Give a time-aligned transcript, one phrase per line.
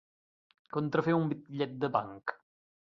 [0.77, 2.39] Contrafer un bitllet de banc.